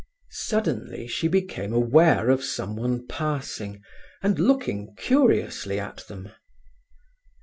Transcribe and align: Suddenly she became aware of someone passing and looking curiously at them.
Suddenly 0.31 1.05
she 1.07 1.27
became 1.27 1.71
aware 1.73 2.31
of 2.31 2.43
someone 2.43 3.05
passing 3.05 3.83
and 4.23 4.39
looking 4.39 4.95
curiously 4.97 5.79
at 5.79 5.97
them. 6.07 6.31